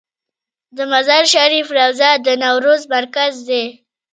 [0.75, 3.63] د مزار شریف روضه د نوروز مرکز دی